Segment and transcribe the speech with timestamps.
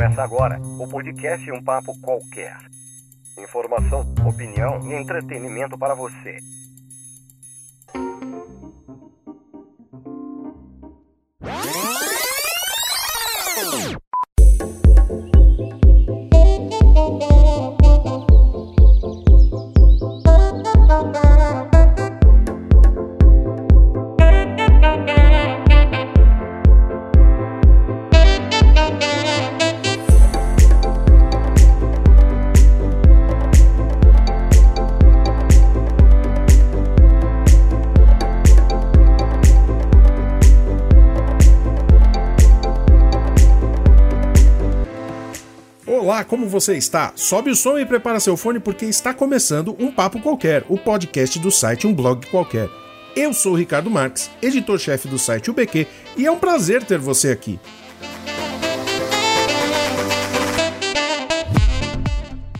[0.00, 2.56] Começa agora o podcast Um Papo Qualquer.
[3.38, 6.38] Informação, opinião e entretenimento para você.
[46.60, 47.12] Você está?
[47.16, 51.38] Sobe o som e prepara seu fone porque está começando um Papo Qualquer, o podcast
[51.38, 52.68] do site Um Blog Qualquer.
[53.16, 55.86] Eu sou Ricardo Marques, editor-chefe do site UBQ,
[56.18, 57.58] e é um prazer ter você aqui.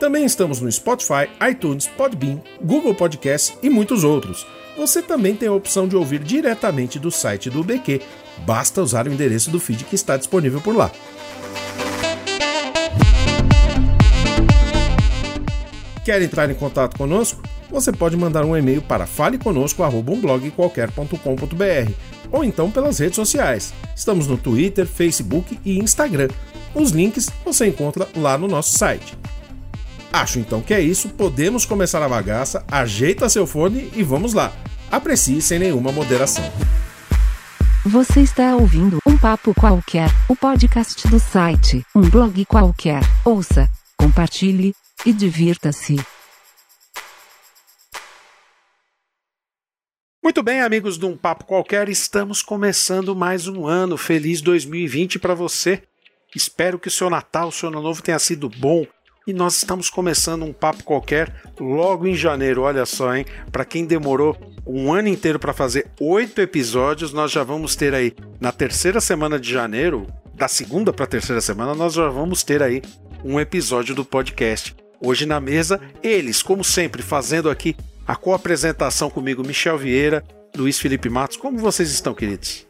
[0.00, 4.46] Também estamos no Spotify, iTunes, Podbean, Google Podcasts e muitos outros.
[4.78, 8.00] Você também tem a opção de ouvir diretamente do site do BQ,
[8.46, 10.90] basta usar o endereço do feed que está disponível por lá.
[16.02, 17.42] Quer entrar em contato conosco?
[17.70, 21.92] Você pode mandar um e-mail para faleconosco@umblogqualquer.com.br
[22.32, 23.72] ou então pelas redes sociais.
[23.94, 26.28] Estamos no Twitter, Facebook e Instagram.
[26.74, 29.16] Os links você encontra lá no nosso site.
[30.12, 34.52] Acho então que é isso, podemos começar a bagaça, ajeita seu fone e vamos lá.
[34.90, 36.42] Aprecie sem nenhuma moderação.
[37.86, 43.00] Você está ouvindo um papo qualquer, o podcast do site, um blog qualquer.
[43.24, 44.74] Ouça, compartilhe
[45.06, 45.96] e divirta-se.
[50.22, 53.96] Muito bem, amigos de um papo qualquer, estamos começando mais um ano.
[53.96, 55.82] Feliz 2020 para você.
[56.36, 58.86] Espero que o seu Natal, o seu Ano Novo tenha sido bom.
[59.26, 62.62] E nós estamos começando um papo qualquer logo em janeiro.
[62.62, 63.24] Olha só, hein?
[63.50, 64.36] Para quem demorou
[64.66, 69.40] um ano inteiro para fazer oito episódios, nós já vamos ter aí na terceira semana
[69.40, 72.82] de janeiro, da segunda para terceira semana, nós já vamos ter aí
[73.24, 74.76] um episódio do podcast.
[75.00, 77.74] Hoje na mesa, eles, como sempre, fazendo aqui
[78.10, 80.24] a co-apresentação comigo, Michel Vieira,
[80.56, 81.36] Luiz Felipe Matos.
[81.36, 82.66] Como vocês estão, queridos?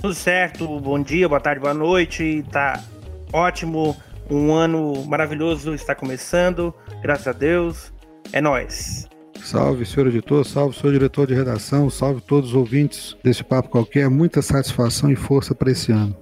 [0.00, 2.42] Tudo certo, bom dia, boa tarde, boa noite.
[2.50, 2.82] Tá
[3.30, 3.94] ótimo,
[4.30, 7.92] um ano maravilhoso está começando, graças a Deus.
[8.32, 9.06] É nós.
[9.44, 14.08] Salve, senhor editor, salve, senhor diretor de redação, salve todos os ouvintes desse papo qualquer.
[14.08, 16.16] Muita satisfação e força para esse ano.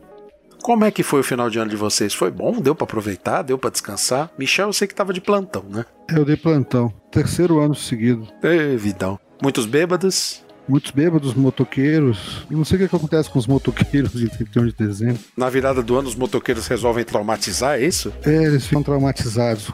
[0.62, 2.12] Como é que foi o final de ano de vocês?
[2.12, 2.60] Foi bom?
[2.60, 3.42] Deu para aproveitar?
[3.42, 4.30] Deu para descansar?
[4.38, 5.84] Michel, eu sei que tava de plantão, né?
[6.14, 6.92] Eu dei plantão.
[7.10, 8.26] Terceiro ano seguido.
[8.42, 9.19] Ei, vidão.
[9.42, 10.44] Muitos bêbados?
[10.69, 12.47] Muitos bêbados, motoqueiros.
[12.51, 15.19] Não sei o que, que acontece com os motoqueiros de 31 de dezembro.
[15.37, 18.12] Na virada do ano, os motoqueiros resolvem traumatizar, é isso?
[18.25, 19.71] É, eles ficam traumatizados.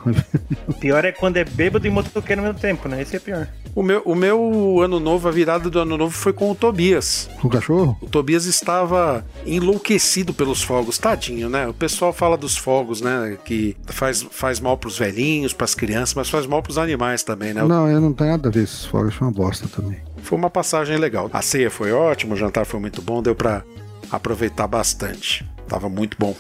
[0.68, 3.02] O pior é quando é bêbado e motoqueiro ao mesmo tempo, né?
[3.02, 3.48] Esse é pior.
[3.74, 7.28] O meu, o meu ano novo, a virada do ano novo foi com o Tobias.
[7.40, 7.98] Com o cachorro?
[8.00, 11.66] O Tobias estava enlouquecido pelos fogos, tadinho, né?
[11.66, 13.36] O pessoal fala dos fogos, né?
[13.44, 17.64] Que faz, faz mal pros velhinhos, pras crianças, mas faz mal pros animais também, né?
[17.64, 19.98] Não, eu não tenho nada a ver esses fogos, foi uma bosta também.
[20.24, 21.28] Foi uma passagem legal.
[21.34, 23.62] A ceia foi ótima, o jantar foi muito bom, deu para
[24.10, 25.46] aproveitar bastante.
[25.68, 26.34] Tava muito bom.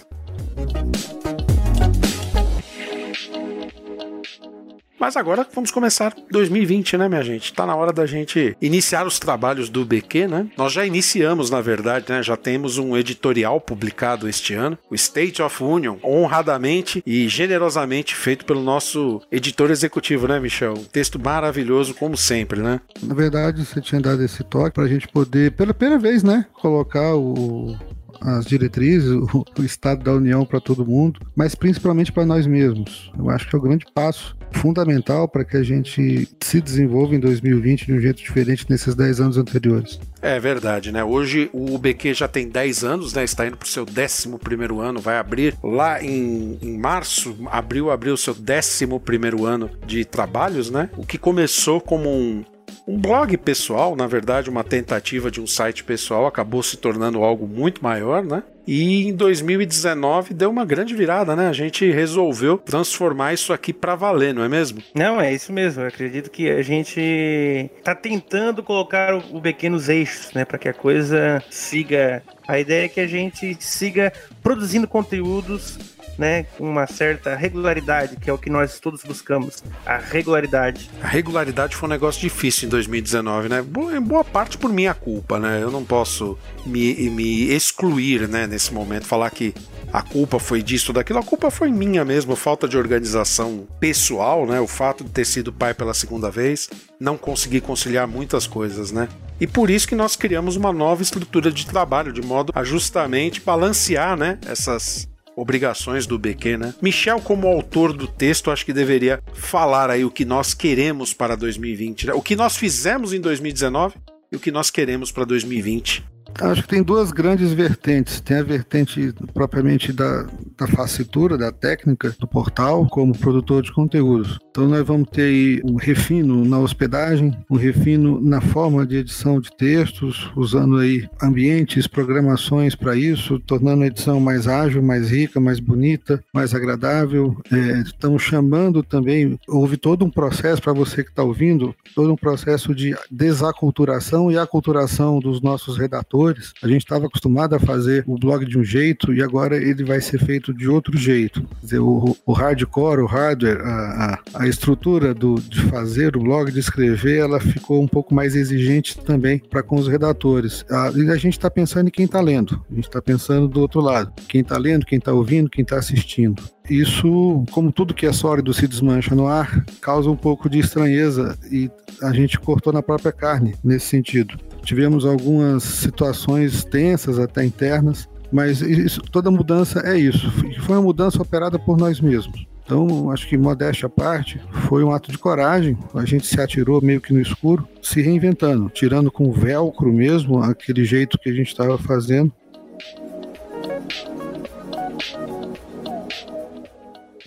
[5.04, 7.52] Mas agora vamos começar 2020, né, minha gente?
[7.52, 10.46] Tá na hora da gente iniciar os trabalhos do BQ, né?
[10.56, 12.22] Nós já iniciamos, na verdade, né?
[12.22, 18.46] Já temos um editorial publicado este ano, o State of Union, honradamente e generosamente feito
[18.46, 20.72] pelo nosso editor executivo, né, Michel?
[20.72, 22.80] Um texto maravilhoso, como sempre, né?
[23.02, 27.14] Na verdade, você tinha dado esse toque pra gente poder, pela primeira vez, né, colocar
[27.14, 27.76] o,
[28.20, 33.10] as diretrizes, o, o Estado da União para todo mundo, mas principalmente para nós mesmos.
[33.18, 37.20] Eu acho que é o grande passo fundamental para que a gente se desenvolva em
[37.20, 39.98] 2020 de um jeito diferente nesses 10 anos anteriores.
[40.22, 41.04] É verdade, né?
[41.04, 43.24] Hoje o UBQ já tem 10 anos, né?
[43.24, 48.14] Está indo para o seu 11 ano, vai abrir lá em, em março, abril, abriu
[48.14, 50.88] o seu 11 ano de trabalhos, né?
[50.96, 52.44] O que começou como um,
[52.86, 57.46] um blog pessoal, na verdade, uma tentativa de um site pessoal, acabou se tornando algo
[57.46, 58.42] muito maior, né?
[58.66, 61.48] E em 2019 deu uma grande virada, né?
[61.48, 64.82] A gente resolveu transformar isso aqui para valer, não é mesmo?
[64.94, 65.82] Não, é isso mesmo.
[65.82, 70.68] Eu acredito que a gente tá tentando colocar o BQ nos eixos, né, para que
[70.68, 72.22] a coisa siga.
[72.46, 75.78] A ideia é que a gente siga produzindo conteúdos
[76.18, 80.90] né, uma certa regularidade, que é o que nós todos buscamos, a regularidade.
[81.02, 83.64] A regularidade foi um negócio difícil em 2019, né?
[83.96, 85.62] Em boa parte por minha culpa, né?
[85.62, 89.54] Eu não posso me, me excluir, né, nesse momento, falar que
[89.92, 94.60] a culpa foi disso daquilo, a culpa foi minha mesmo, falta de organização pessoal, né?
[94.60, 96.68] O fato de ter sido pai pela segunda vez,
[96.98, 99.08] não conseguir conciliar muitas coisas, né?
[99.40, 103.40] E por isso que nós criamos uma nova estrutura de trabalho, de modo a justamente
[103.40, 106.74] balancear, né, essas obrigações do BQ, né?
[106.80, 111.36] Michel, como autor do texto, acho que deveria falar aí o que nós queremos para
[111.36, 112.14] 2020, né?
[112.14, 113.96] o que nós fizemos em 2019
[114.30, 116.04] e o que nós queremos para 2020.
[116.40, 118.20] Acho que tem duas grandes vertentes.
[118.20, 120.26] Tem a vertente propriamente da,
[120.64, 124.38] da facitura, da técnica do portal, como produtor de conteúdos.
[124.50, 129.50] Então nós vamos ter um refino na hospedagem, um refino na forma de edição de
[129.56, 135.60] textos, usando aí ambientes, programações para isso, tornando a edição mais ágil, mais rica, mais
[135.60, 137.36] bonita, mais agradável.
[137.52, 142.16] É, estamos chamando também, houve todo um processo para você que está ouvindo, todo um
[142.16, 148.18] processo de desaculturação e aculturação dos nossos redatores a gente estava acostumado a fazer o
[148.18, 151.46] blog de um jeito e agora ele vai ser feito de outro jeito.
[151.62, 156.50] Dizer, o, o hardcore, o hardware, a, a, a estrutura do, de fazer o blog,
[156.50, 160.64] de escrever, ela ficou um pouco mais exigente também para com os redatores.
[160.70, 163.60] A, e a gente está pensando em quem está lendo, a gente está pensando do
[163.60, 164.12] outro lado.
[164.28, 166.42] Quem está lendo, quem está ouvindo, quem está assistindo.
[166.68, 171.38] Isso, como tudo que é sólido se desmancha no ar, causa um pouco de estranheza
[171.50, 171.70] e
[172.02, 174.38] a gente cortou na própria carne nesse sentido.
[174.62, 180.30] Tivemos algumas situações tensas, até internas, mas isso, toda mudança é isso.
[180.62, 182.46] Foi uma mudança operada por nós mesmos.
[182.64, 185.76] Então, acho que modéstia à parte, foi um ato de coragem.
[185.94, 190.84] A gente se atirou meio que no escuro, se reinventando, tirando com velcro mesmo aquele
[190.84, 192.32] jeito que a gente estava fazendo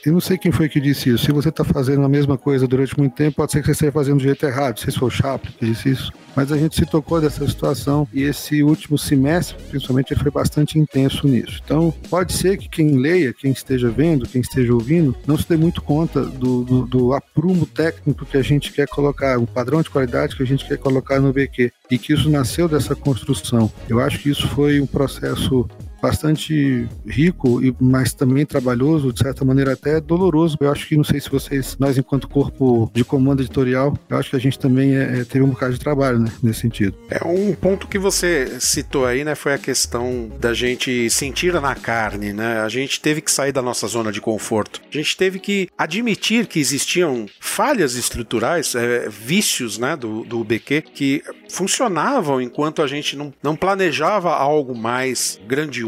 [0.07, 1.25] Eu não sei quem foi que disse isso.
[1.25, 3.91] Se você está fazendo a mesma coisa durante muito tempo, pode ser que você esteja
[3.91, 4.77] fazendo do jeito errado.
[4.77, 6.13] Não sei se foi o Chaplin que disse isso.
[6.33, 10.79] Mas a gente se tocou dessa situação e esse último semestre, principalmente, ele foi bastante
[10.79, 11.59] intenso nisso.
[11.61, 15.57] Então, pode ser que quem leia, quem esteja vendo, quem esteja ouvindo, não se dê
[15.57, 19.89] muito conta do, do, do aprumo técnico que a gente quer colocar, o padrão de
[19.89, 23.69] qualidade que a gente quer colocar no BQ e que isso nasceu dessa construção.
[23.89, 25.67] Eu acho que isso foi um processo
[26.01, 30.57] bastante rico, e mas também trabalhoso, de certa maneira até doloroso.
[30.59, 34.29] Eu acho que, não sei se vocês, nós enquanto corpo de comando editorial, eu acho
[34.29, 36.97] que a gente também é, é, teve um bocado de trabalho, né, nesse sentido.
[37.09, 41.75] É um ponto que você citou aí, né, foi a questão da gente sentir na
[41.75, 44.81] carne, né, a gente teve que sair da nossa zona de conforto.
[44.91, 50.81] A gente teve que admitir que existiam falhas estruturais, é, vícios, né, do, do UBQ
[50.93, 55.86] que funcionavam enquanto a gente não, não planejava algo mais grandioso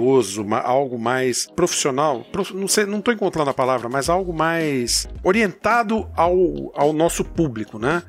[0.64, 6.72] algo mais profissional, não sei, não estou encontrando a palavra, mas algo mais orientado ao,
[6.76, 8.04] ao nosso público, né?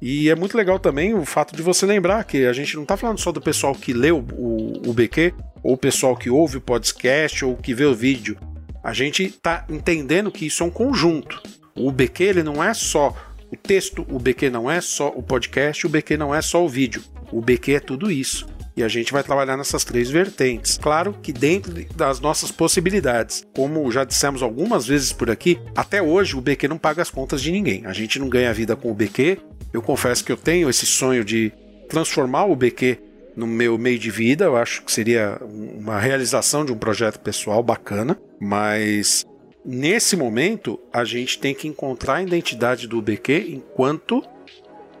[0.00, 2.96] E é muito legal também o fato de você lembrar que a gente não está
[2.96, 5.32] falando só do pessoal que lê o, o, o BQ,
[5.62, 8.36] ou o pessoal que ouve o podcast, ou que vê o vídeo.
[8.82, 11.40] A gente está entendendo que isso é um conjunto.
[11.76, 13.14] O BQ ele não é só
[13.52, 16.68] o texto, o BQ não é só o podcast, o BQ não é só o
[16.68, 17.04] vídeo.
[17.30, 18.48] O BQ é tudo isso.
[18.76, 20.78] E a gente vai trabalhar nessas três vertentes.
[20.78, 23.46] Claro que dentro das nossas possibilidades.
[23.54, 27.42] Como já dissemos algumas vezes por aqui, até hoje o BQ não paga as contas
[27.42, 27.84] de ninguém.
[27.86, 29.38] A gente não ganha vida com o BQ.
[29.72, 31.52] Eu confesso que eu tenho esse sonho de
[31.88, 32.98] transformar o BQ
[33.36, 34.46] no meu meio de vida.
[34.46, 39.26] Eu acho que seria uma realização de um projeto pessoal bacana, mas
[39.64, 44.24] nesse momento a gente tem que encontrar a identidade do BQ enquanto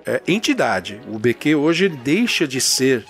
[0.06, 1.00] é, entidade.
[1.08, 3.04] O BQ hoje deixa de ser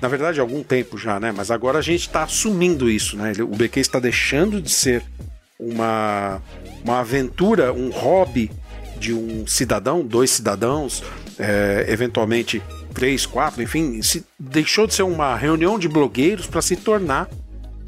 [0.00, 1.32] na verdade há algum tempo já, né?
[1.36, 3.32] Mas agora a gente está assumindo isso, né?
[3.40, 5.02] O BQ está deixando de ser
[5.58, 6.40] uma,
[6.84, 8.50] uma aventura, um hobby
[8.98, 11.02] de um cidadão, dois cidadãos,
[11.38, 12.62] é, eventualmente
[12.94, 17.28] três, quatro, enfim, se deixou de ser uma reunião de blogueiros para se tornar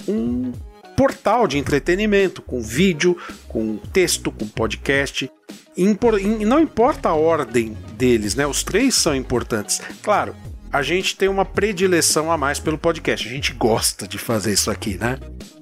[0.09, 0.53] um
[0.97, 3.17] portal de entretenimento, com vídeo,
[3.49, 5.31] com texto, com podcast.
[5.77, 8.47] E não importa a ordem deles, né?
[8.47, 9.81] Os três são importantes.
[10.03, 10.35] Claro,
[10.73, 13.29] a gente tem uma predileção a mais pelo podcast.
[13.29, 15.19] A gente gosta de fazer isso aqui, né?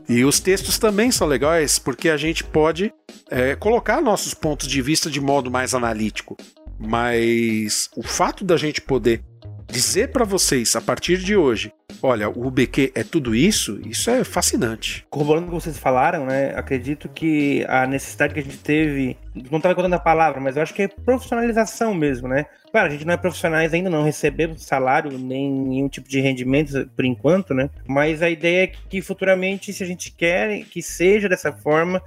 [0.09, 2.93] E os textos também são legais porque a gente pode
[3.29, 6.37] é, colocar nossos pontos de vista de modo mais analítico.
[6.79, 9.23] Mas o fato da gente poder
[9.67, 14.25] dizer para vocês a partir de hoje, olha, o UBQ é tudo isso, isso é
[14.25, 15.07] fascinante.
[15.11, 16.52] Corroborando o que vocês falaram, né?
[16.57, 19.16] Acredito que a necessidade que a gente teve,
[19.50, 22.47] não estava contando a palavra, mas eu acho que é profissionalização mesmo, né?
[22.71, 26.88] Claro, a gente não é profissionais ainda, não recebemos salário, nem nenhum tipo de rendimento
[26.95, 27.69] por enquanto, né?
[27.87, 32.00] Mas a ideia é que futuramente, se a gente quer que seja dessa forma,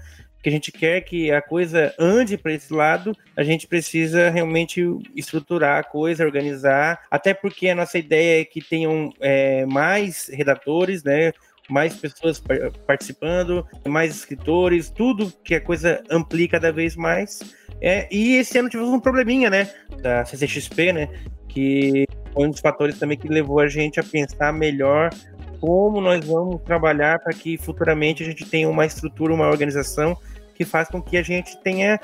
[0.43, 4.85] que a gente quer que a coisa ande para esse lado, a gente precisa realmente
[5.15, 11.01] estruturar a coisa, organizar, até porque a nossa ideia é que tenham é, mais redatores,
[11.01, 11.31] né?
[11.69, 12.43] mais pessoas
[12.85, 17.39] participando, mais escritores, tudo que a coisa amplie cada vez mais.
[17.79, 21.09] É, e esse ano tivemos um probleminha, né, da CCXP, né,
[21.47, 25.09] que foi um dos fatores também que levou a gente a pensar melhor
[25.63, 30.17] como nós vamos trabalhar para que futuramente a gente tenha uma estrutura, uma organização
[30.53, 31.99] que faz com que a gente tenha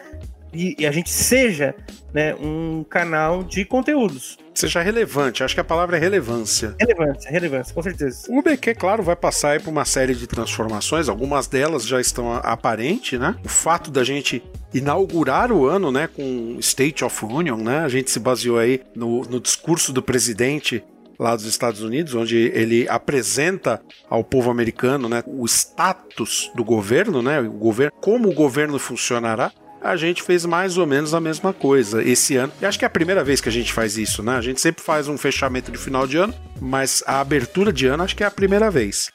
[0.53, 1.75] e a gente seja
[2.13, 4.37] né, um canal de conteúdos.
[4.53, 6.75] Seja relevante, acho que a palavra é relevância.
[6.79, 8.27] Relevância, relevância, com certeza.
[8.29, 13.17] O BQ, claro, vai passar por uma série de transformações, algumas delas já estão aparentes,
[13.19, 13.35] né?
[13.45, 17.79] O fato da gente inaugurar o ano, né, com State of Union, né?
[17.79, 20.83] A gente se baseou aí no, no discurso do presidente
[21.19, 27.21] lá dos Estados Unidos, onde ele apresenta ao povo americano né, o status do governo,
[27.21, 29.51] né, o governo, como o governo funcionará.
[29.81, 32.51] A gente fez mais ou menos a mesma coisa esse ano.
[32.61, 34.35] E acho que é a primeira vez que a gente faz isso, né?
[34.35, 38.03] A gente sempre faz um fechamento de final de ano, mas a abertura de ano
[38.03, 39.09] acho que é a primeira vez.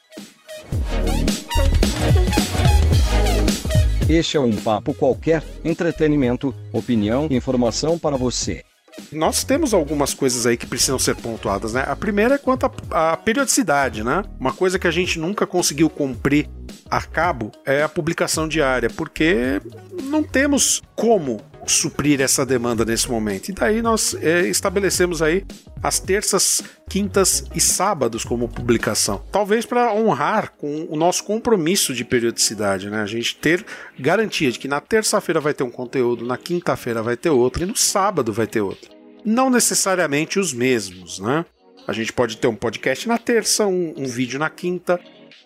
[4.09, 8.64] Este é um papo qualquer, entretenimento, opinião e informação para você.
[9.11, 11.83] Nós temos algumas coisas aí que precisam ser pontuadas, né?
[11.87, 14.23] A primeira é quanto à periodicidade, né?
[14.39, 16.49] Uma coisa que a gente nunca conseguiu cumprir
[16.89, 19.61] a cabo é a publicação diária, porque
[20.03, 21.41] não temos como
[21.71, 23.49] suprir essa demanda nesse momento.
[23.49, 25.45] E daí nós é, estabelecemos aí
[25.81, 29.23] as terças, quintas e sábados como publicação.
[29.31, 33.01] Talvez para honrar com o nosso compromisso de periodicidade, né?
[33.01, 33.65] A gente ter
[33.99, 37.65] garantia de que na terça-feira vai ter um conteúdo, na quinta-feira vai ter outro e
[37.65, 38.89] no sábado vai ter outro.
[39.23, 41.45] Não necessariamente os mesmos, né?
[41.87, 44.99] A gente pode ter um podcast na terça, um, um vídeo na quinta,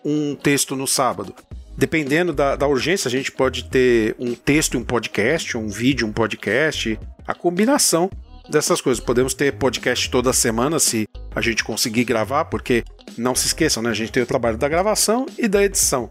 [0.04, 1.34] um texto no sábado.
[1.76, 6.06] Dependendo da, da urgência, a gente pode ter um texto e um podcast, um vídeo
[6.06, 8.10] um podcast, a combinação
[8.48, 9.02] dessas coisas.
[9.02, 12.84] Podemos ter podcast toda semana se a gente conseguir gravar, porque
[13.16, 13.90] não se esqueçam, né?
[13.90, 16.10] A gente tem o trabalho da gravação e da edição.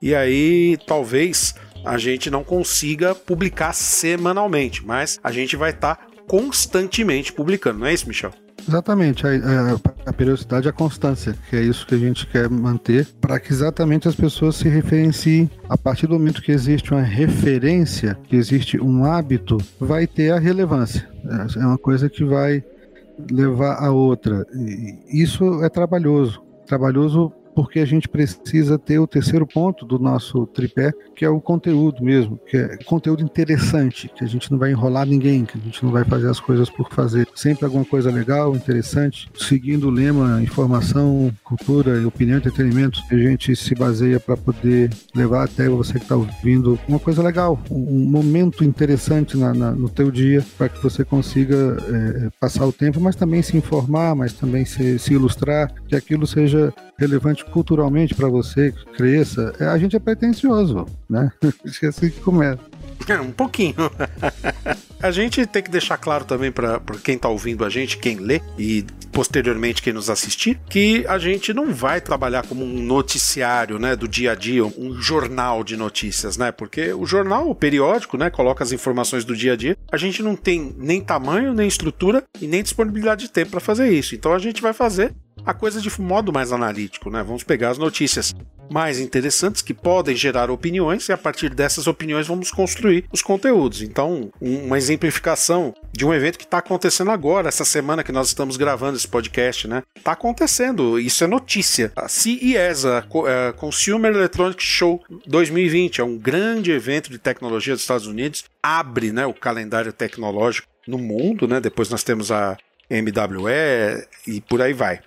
[0.00, 6.06] E aí, talvez a gente não consiga publicar semanalmente, mas a gente vai estar tá
[6.26, 8.32] constantemente publicando, não é isso, Michel?
[8.68, 12.48] Exatamente, a, a, a, periodicidade e a constância, que é isso que a gente quer
[12.48, 15.50] manter, para que exatamente as pessoas se referenciem.
[15.68, 20.38] A partir do momento que existe uma referência, que existe um hábito, vai ter a
[20.38, 21.08] relevância.
[21.56, 22.62] É uma coisa que vai
[23.30, 24.46] levar a outra.
[24.54, 26.42] E isso é trabalhoso.
[26.66, 31.40] Trabalhoso porque a gente precisa ter o terceiro ponto do nosso tripé, que é o
[31.40, 35.60] conteúdo mesmo, que é conteúdo interessante, que a gente não vai enrolar ninguém, que a
[35.60, 37.28] gente não vai fazer as coisas por fazer.
[37.34, 43.74] Sempre alguma coisa legal, interessante, seguindo o lema informação, cultura, opinião, entretenimento, a gente se
[43.74, 49.36] baseia para poder levar até você que está ouvindo uma coisa legal, um momento interessante
[49.36, 53.42] na, na, no teu dia, para que você consiga é, passar o tempo, mas também
[53.42, 58.84] se informar, mas também se, se ilustrar, que aquilo seja relevante culturalmente para você, que
[58.92, 61.30] cresça, é, a gente é pretencioso, né?
[61.82, 62.60] É assim que começa.
[63.08, 63.74] É, um pouquinho.
[65.02, 68.40] a gente tem que deixar claro também para quem está ouvindo a gente, quem lê
[68.58, 73.96] e posteriormente quem nos assistir, que a gente não vai trabalhar como um noticiário, né,
[73.96, 76.52] do dia a dia, um jornal de notícias, né?
[76.52, 79.76] Porque o jornal, o periódico, né, coloca as informações do dia a dia.
[79.90, 83.90] A gente não tem nem tamanho, nem estrutura e nem disponibilidade de tempo para fazer
[83.90, 84.14] isso.
[84.14, 85.12] Então a gente vai fazer
[85.44, 87.22] a coisa de modo mais analítico, né?
[87.22, 88.34] Vamos pegar as notícias
[88.70, 93.82] mais interessantes que podem gerar opiniões e a partir dessas opiniões vamos construir os conteúdos.
[93.82, 98.56] Então, uma exemplificação de um evento que está acontecendo agora, essa semana que nós estamos
[98.56, 99.82] gravando esse podcast, né?
[99.96, 101.92] Está acontecendo, isso é notícia.
[101.96, 107.82] A CES, a é, Consumer Electronics Show 2020, é um grande evento de tecnologia dos
[107.82, 111.60] Estados Unidos, abre né, o calendário tecnológico no mundo, né?
[111.60, 112.56] Depois nós temos a
[112.88, 115.00] MWE e por aí vai.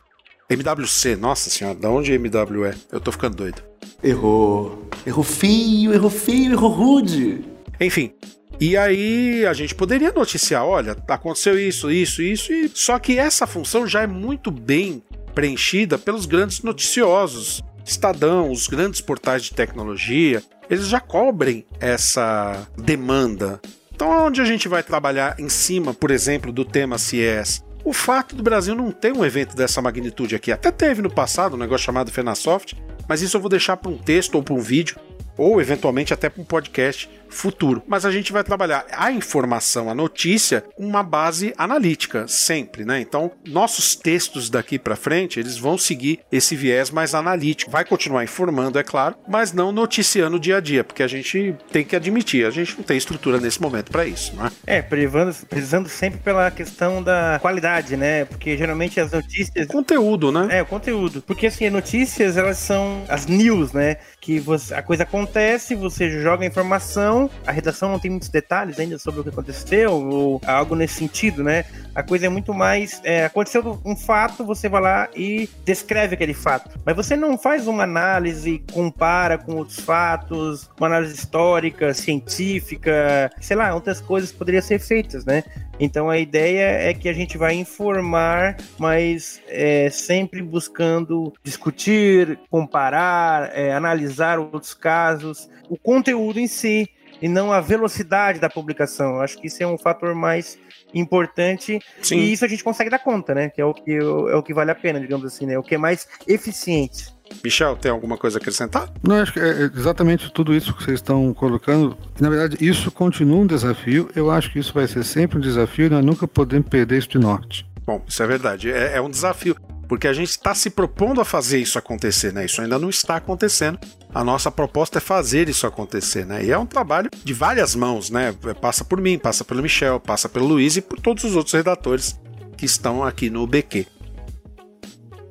[0.49, 2.75] MWC, nossa senhora, da onde MW é?
[2.91, 3.63] Eu tô ficando doido.
[4.03, 4.87] Errou.
[5.05, 7.43] Errou feio, errou feio, errou rude.
[7.79, 8.13] Enfim.
[8.59, 13.47] E aí a gente poderia noticiar, olha, aconteceu isso, isso, isso, e só que essa
[13.47, 15.01] função já é muito bem
[15.33, 17.63] preenchida pelos grandes noticiosos.
[17.85, 23.59] Estadão, os grandes portais de tecnologia, eles já cobrem essa demanda.
[23.93, 27.63] Então, onde a gente vai trabalhar em cima, por exemplo, do tema CIES?
[27.83, 31.55] O fato do Brasil não ter um evento dessa magnitude aqui, até teve no passado
[31.55, 32.75] um negócio chamado Fenasoft,
[33.07, 34.97] mas isso eu vou deixar para um texto ou para um vídeo,
[35.37, 37.83] ou eventualmente até para um podcast futuro.
[37.87, 42.99] Mas a gente vai trabalhar a informação, a notícia, uma base analítica, sempre, né?
[42.99, 47.71] Então, nossos textos daqui para frente, eles vão seguir esse viés mais analítico.
[47.71, 51.55] Vai continuar informando, é claro, mas não noticiando o dia a dia, porque a gente
[51.71, 54.51] tem que admitir, a gente não tem estrutura nesse momento para isso, né?
[54.65, 58.25] É, privando, precisando sempre pela questão da qualidade, né?
[58.25, 59.67] Porque geralmente as notícias.
[59.67, 60.47] Conteúdo, né?
[60.49, 61.21] É, o conteúdo.
[61.21, 63.97] Porque assim, as notícias, elas são as news, né?
[64.19, 68.79] Que você, a coisa acontece, você joga a informação a redação não tem muitos detalhes
[68.79, 71.65] ainda sobre o que aconteceu, ou algo nesse sentido, né?
[71.95, 72.99] A coisa é muito mais.
[73.03, 76.69] É, aconteceu um fato, você vai lá e descreve aquele fato.
[76.85, 83.55] Mas você não faz uma análise, compara com outros fatos, uma análise histórica, científica, sei
[83.55, 85.43] lá, outras coisas poderiam ser feitas, né?
[85.79, 93.51] Então a ideia é que a gente vai informar, mas é, sempre buscando discutir, comparar,
[93.57, 96.89] é, analisar outros casos, o conteúdo em si
[97.21, 99.15] e não a velocidade da publicação.
[99.15, 100.57] Eu acho que isso é um fator mais
[100.93, 102.17] importante Sim.
[102.17, 103.49] e isso a gente consegue dar conta, né?
[103.49, 105.57] Que é o que, é o que vale a pena, digamos assim, né?
[105.57, 107.13] O que é mais eficiente.
[107.43, 108.91] Michel, tem alguma coisa a acrescentar?
[109.01, 111.97] Não, acho que é exatamente tudo isso que vocês estão colocando.
[112.19, 114.09] Na verdade, isso continua um desafio.
[114.15, 115.89] Eu acho que isso vai ser sempre um desafio.
[115.89, 117.65] Nós nunca podemos perder isso de norte.
[117.85, 118.71] Bom, isso é verdade.
[118.71, 119.55] É, é um desafio
[119.87, 122.45] porque a gente está se propondo a fazer isso acontecer, né?
[122.45, 123.79] Isso ainda não está acontecendo.
[124.13, 126.43] A nossa proposta é fazer isso acontecer, né?
[126.43, 128.33] E é um trabalho de várias mãos, né?
[128.61, 132.19] Passa por mim, passa pelo Michel, passa pelo Luiz e por todos os outros redatores
[132.57, 133.87] que estão aqui no BQ.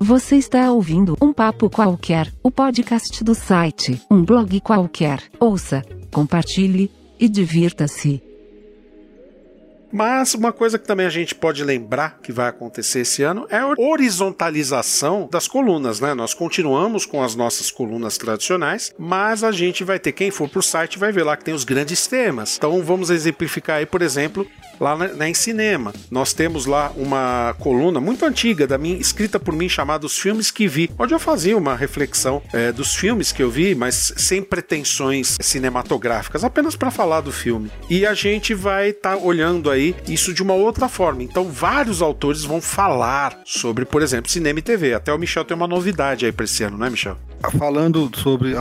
[0.01, 5.23] Você está ouvindo um papo qualquer, o podcast do site, um blog qualquer.
[5.39, 8.32] Ouça, compartilhe e divirta-se.
[9.93, 13.59] Mas uma coisa que também a gente pode lembrar que vai acontecer esse ano é
[13.59, 16.15] a horizontalização das colunas, né?
[16.15, 20.61] Nós continuamos com as nossas colunas tradicionais, mas a gente vai ter, quem for para
[20.61, 22.57] o site vai ver lá que tem os grandes temas.
[22.57, 24.47] Então vamos exemplificar aí, por exemplo,
[24.83, 25.93] lá na, na Em Cinema.
[26.11, 30.51] Nós temos lá uma coluna muito antiga, da minha, escrita por mim, chamada Os Filmes
[30.51, 34.43] que Vi, onde eu fazia uma reflexão é, dos filmes que eu vi, mas sem
[34.43, 37.71] pretensões cinematográficas, apenas para falar do filme.
[37.89, 41.23] E a gente vai estar tá olhando aí isso de uma outra forma.
[41.23, 44.95] Então, vários autores vão falar sobre, por exemplo, cinema e TV.
[44.95, 47.17] Até o Michel tem uma novidade aí para esse ano, né, Michel?
[47.59, 48.55] Falando sobre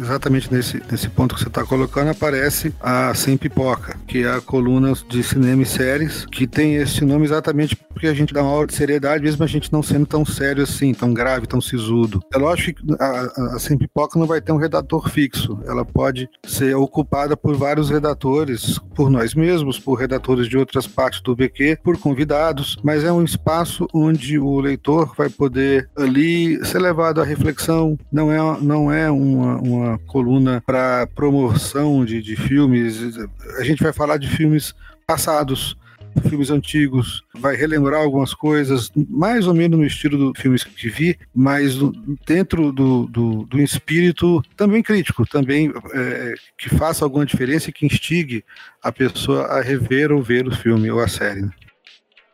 [0.00, 4.40] exatamente nesse, nesse ponto que você está colocando, aparece a Sem Pipoca, que é a
[4.40, 8.52] coluna de cinema e séries, que tem esse nome exatamente porque a gente dá uma
[8.52, 12.22] aula de seriedade, mesmo a gente não sendo tão sério assim, tão grave, tão sisudo.
[12.32, 16.28] É lógico que a, a Sem Pipoca não vai ter um redator fixo, ela pode
[16.46, 21.78] ser ocupada por vários redatores, por nós mesmos, por redatores de outras partes do BQ,
[21.82, 27.24] por convidados, mas é um espaço onde o leitor vai poder ali ser levado à
[27.24, 33.18] reflexão, não é, não é uma, uma coluna para promoção de, de filmes.
[33.58, 34.74] A gente vai falar de filmes
[35.08, 35.74] passados,
[36.28, 41.18] filmes antigos, vai relembrar algumas coisas, mais ou menos no estilo do filmes que vi,
[41.34, 41.76] mas
[42.26, 47.86] dentro do, do, do espírito também crítico, também é, que faça alguma diferença e que
[47.86, 48.44] instigue
[48.82, 51.40] a pessoa a rever ou ver o filme ou a série.
[51.40, 51.50] Né?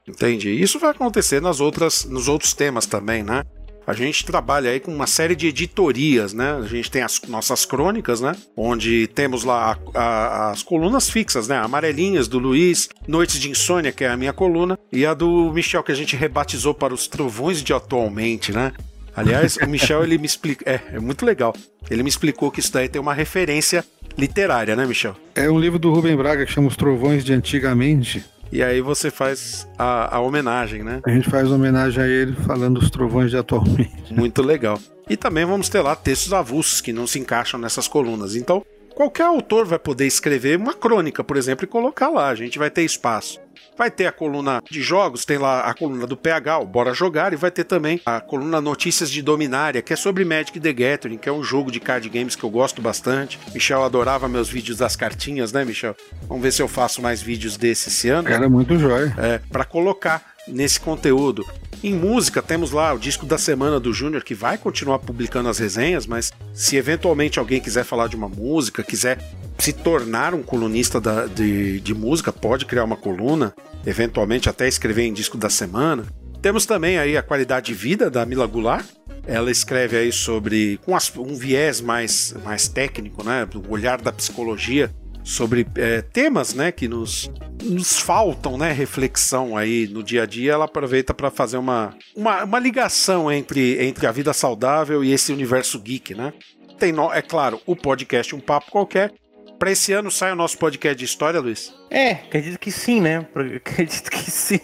[0.09, 0.51] Entendi.
[0.51, 3.45] Isso vai acontecer nas outras, nos outros temas também, né?
[3.87, 6.53] A gente trabalha aí com uma série de editorias, né?
[6.53, 8.35] A gente tem as nossas crônicas, né?
[8.57, 11.57] Onde temos lá a, a, as colunas fixas, né?
[11.59, 15.83] Amarelinhas do Luiz, Noites de Insônia, que é a minha coluna, e a do Michel,
[15.83, 18.73] que a gente rebatizou para os Trovões de Atualmente, né?
[19.17, 20.69] Aliás, o Michel, ele me explica.
[20.69, 21.55] É, é muito legal.
[21.89, 23.85] Ele me explicou que isso daí tem uma referência
[24.19, 25.15] literária, né, Michel?
[25.35, 28.25] É um livro do Rubem Braga que chama Os Trovões de Antigamente.
[28.53, 31.01] E aí você faz a, a homenagem, né?
[31.05, 34.13] A gente faz homenagem a ele falando dos trovões de atualmente.
[34.15, 34.79] Muito legal.
[35.09, 38.37] E também vamos ter lá textos avulsos que não se encaixam nessas colunas.
[38.37, 42.29] Então, qualquer autor vai poder escrever uma crônica, por exemplo, e colocar lá.
[42.29, 43.41] A gente vai ter espaço.
[43.77, 47.33] Vai ter a coluna de jogos, tem lá a coluna do PH, o Bora Jogar,
[47.33, 51.19] e vai ter também a coluna Notícias de Dominária, que é sobre Magic the Gathering,
[51.19, 53.39] que é um jogo de card games que eu gosto bastante.
[53.53, 55.97] Michel adorava meus vídeos das cartinhas, né, Michel?
[56.29, 58.29] Vamos ver se eu faço mais vídeos desse esse ano.
[58.29, 59.15] Era muito jóia.
[59.19, 61.45] É, para colocar nesse conteúdo.
[61.83, 65.59] Em música, temos lá o disco da semana do Júnior, que vai continuar publicando as
[65.59, 69.19] resenhas, mas se eventualmente alguém quiser falar de uma música, quiser
[69.59, 73.55] se tornar um colunista da, de, de música, pode criar uma coluna,
[73.87, 76.07] eventualmente até escrever em disco da semana.
[76.41, 78.87] Temos também aí a qualidade de vida da Mila Goulart.
[79.27, 84.91] Ela escreve aí sobre com um viés mais, mais técnico, né, do olhar da psicologia
[85.25, 87.31] sobre é, temas, né, que nos,
[87.63, 90.53] nos faltam, né, reflexão aí no dia a dia.
[90.53, 95.33] Ela aproveita para fazer uma, uma, uma ligação entre, entre a vida saudável e esse
[95.33, 96.33] universo geek, né?
[96.79, 99.13] Tem, no, é claro, o podcast Um Papo Qualquer.
[99.59, 101.73] Para esse ano sai o nosso podcast de história, Luiz?
[101.91, 103.27] É, acredito que sim, né?
[103.57, 104.61] Acredito que sim.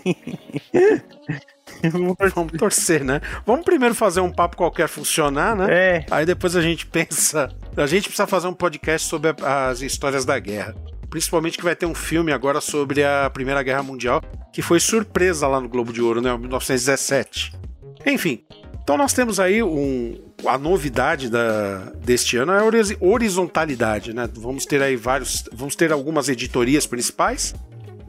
[2.34, 3.20] Vamos torcer, né?
[3.46, 5.66] Vamos primeiro fazer um papo qualquer funcionar, né?
[5.70, 6.06] É.
[6.10, 7.48] Aí depois a gente pensa.
[7.76, 10.74] A gente precisa fazer um podcast sobre as histórias da guerra.
[11.08, 15.48] Principalmente que vai ter um filme agora sobre a Primeira Guerra Mundial, que foi surpresa
[15.48, 16.36] lá no Globo de Ouro, né?
[16.36, 17.52] 1917.
[18.06, 18.44] Enfim,
[18.82, 24.28] então nós temos aí um, a novidade da, deste ano é a horizontalidade, né?
[24.34, 27.54] Vamos ter aí vários, vamos ter algumas editorias principais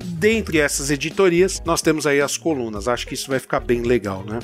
[0.02, 2.88] dentre essas editorias, nós temos aí as colunas.
[2.88, 4.40] Acho que isso vai ficar bem legal, né?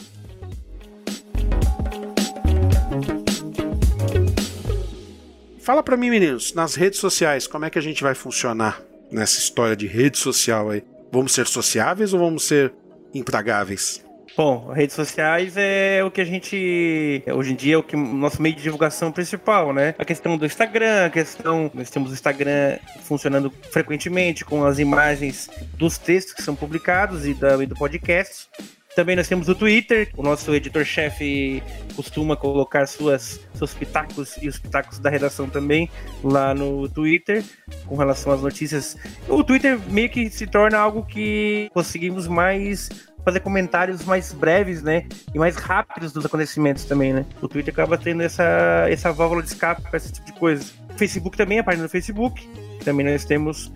[5.60, 9.38] Fala para mim, meninos, nas redes sociais, como é que a gente vai funcionar nessa
[9.38, 10.82] história de rede social aí?
[11.12, 12.74] Vamos ser sociáveis ou vamos ser
[13.14, 14.07] intragáveis?
[14.38, 17.24] Bom, redes sociais é o que a gente.
[17.34, 19.96] Hoje em dia é o que nosso meio de divulgação principal, né?
[19.98, 21.72] A questão do Instagram, a questão.
[21.74, 27.34] Nós temos o Instagram funcionando frequentemente com as imagens dos textos que são publicados e,
[27.34, 28.48] da, e do podcast.
[28.96, 31.62] Também nós temos o Twitter, o nosso editor-chefe
[31.96, 35.90] costuma colocar suas, seus pitacos e os pitacos da redação também
[36.24, 37.44] lá no Twitter,
[37.86, 38.98] com relação às notícias.
[39.28, 42.90] O Twitter meio que se torna algo que conseguimos mais
[43.28, 45.06] fazer comentários mais breves, né?
[45.34, 47.26] E mais rápidos dos acontecimentos também, né?
[47.42, 50.64] O Twitter acaba tendo essa, essa válvula de escape para esse tipo de coisa.
[50.90, 52.48] O Facebook também, a página do Facebook.
[52.86, 53.70] Também nós temos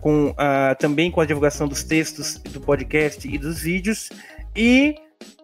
[0.00, 4.08] com a, também com a divulgação dos textos do podcast e dos vídeos.
[4.56, 4.96] E.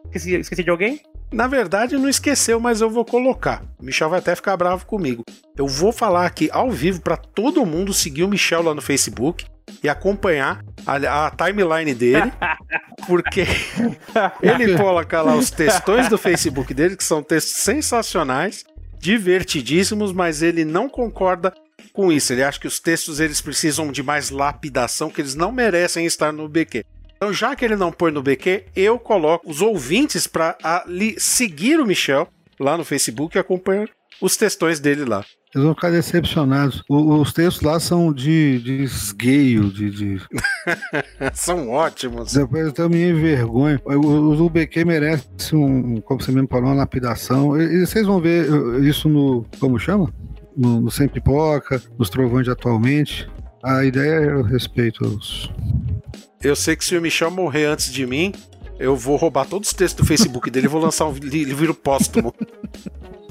[0.07, 1.01] Esqueci, esqueci de alguém?
[1.33, 3.63] Na verdade, não esqueceu, mas eu vou colocar.
[3.79, 5.23] O Michel vai até ficar bravo comigo.
[5.57, 9.47] Eu vou falar aqui ao vivo para todo mundo seguir o Michel lá no Facebook
[9.83, 12.33] e acompanhar a, a timeline dele,
[13.07, 13.45] porque
[14.43, 18.65] ele coloca lá os textões do Facebook dele, que são textos sensacionais,
[18.99, 21.53] divertidíssimos, mas ele não concorda
[21.93, 22.33] com isso.
[22.33, 26.33] Ele acha que os textos eles precisam de mais lapidação, que eles não merecem estar
[26.33, 26.85] no BQ.
[27.17, 30.57] Então, já que ele não põe no BQ, eu coloco os ouvintes para
[31.19, 32.27] seguir o Michel
[32.59, 33.89] lá no Facebook e acompanhar
[34.23, 35.25] os textões dele lá.
[35.55, 36.83] Eles vão ficar decepcionados.
[36.89, 39.91] O, os textos lá são de, de esgueio, de.
[39.91, 40.23] de...
[41.35, 42.33] são ótimos.
[42.33, 43.79] Depois eu também vergonha.
[43.85, 47.61] O, o BQ merece um, como você mesmo falou, uma lapidação.
[47.61, 48.47] E, e vocês vão ver
[48.83, 49.45] isso no.
[49.59, 50.11] Como chama?
[50.57, 53.29] No, no Sem Pipoca, nos Trovões de atualmente.
[53.63, 55.51] A ideia é o respeito aos.
[56.43, 58.33] Eu sei que se o Michel morrer antes de mim,
[58.79, 62.35] eu vou roubar todos os textos do Facebook dele e vou lançar um livro póstumo.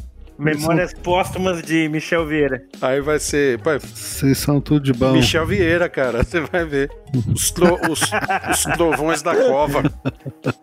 [0.41, 2.63] Memórias póstumas de Michel Vieira.
[2.81, 3.59] Aí vai ser.
[3.59, 5.11] Vocês são tudo de bom.
[5.11, 6.23] Michel Vieira, cara.
[6.25, 6.89] Você vai ver.
[7.31, 7.75] Os, tro...
[7.87, 9.83] os, os trovões da cova.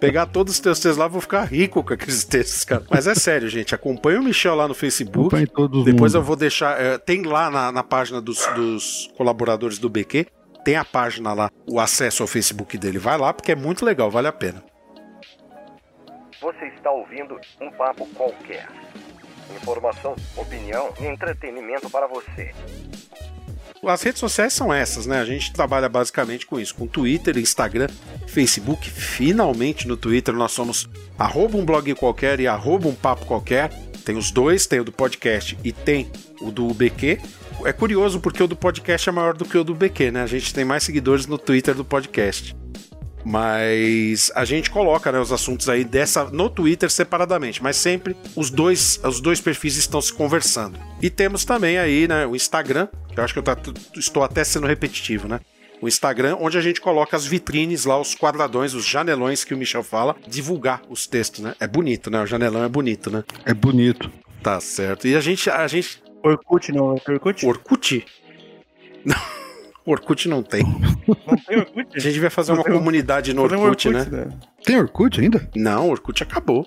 [0.00, 2.82] Pegar todos os teus textos lá, vou ficar rico com aqueles textos, cara.
[2.90, 3.72] Mas é sério, gente.
[3.72, 5.28] Acompanhe o Michel lá no Facebook.
[5.28, 6.22] Acompanhe todos Depois mundo.
[6.22, 6.80] eu vou deixar.
[6.80, 10.26] É, tem lá na, na página dos, dos colaboradores do BQ.
[10.64, 12.98] Tem a página lá, o acesso ao Facebook dele.
[12.98, 14.60] Vai lá, porque é muito legal, vale a pena.
[16.40, 18.66] Você está ouvindo um papo qualquer
[19.54, 22.52] informação, opinião e entretenimento para você.
[23.86, 25.20] As redes sociais são essas, né?
[25.20, 27.88] A gente trabalha basicamente com isso, com Twitter, Instagram,
[28.26, 28.90] Facebook.
[28.90, 33.70] Finalmente no Twitter nós somos arroba um blog qualquer e arroba um papo qualquer.
[34.04, 37.20] Tem os dois, tem o do podcast e tem o do BQ.
[37.64, 40.22] É curioso porque o do podcast é maior do que o do BQ, né?
[40.22, 42.56] A gente tem mais seguidores no Twitter do podcast.
[43.24, 48.50] Mas a gente coloca né, os assuntos aí dessa no Twitter separadamente, mas sempre os
[48.50, 50.78] dois, os dois perfis estão se conversando.
[51.02, 53.56] E temos também aí né, o Instagram, que eu acho que eu tá,
[53.96, 55.40] estou até sendo repetitivo, né?
[55.80, 59.56] o Instagram, onde a gente coloca as vitrines lá, os quadradões, os janelões que o
[59.56, 61.54] Michel fala, divulgar os textos, né?
[61.60, 62.20] É bonito, né?
[62.20, 63.24] O janelão é bonito, né?
[63.44, 64.10] É bonito.
[64.42, 65.06] Tá certo.
[65.06, 65.48] E a gente.
[65.50, 66.02] A gente...
[66.22, 67.46] Orkut não, é Orkut?
[67.46, 68.04] Orkut?
[69.04, 69.16] Não.
[69.90, 70.62] Orkut não tem.
[70.62, 71.96] Não tem Orkut?
[71.96, 74.04] A gente vai fazer uma comunidade no Orkut, Orkut né?
[74.04, 74.28] né?
[74.62, 75.48] Tem Orkut ainda?
[75.56, 76.66] Não, Orkut acabou.